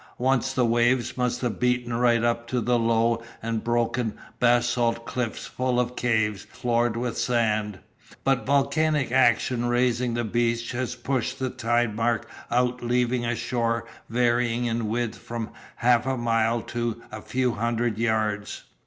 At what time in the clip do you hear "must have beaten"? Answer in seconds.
1.15-1.93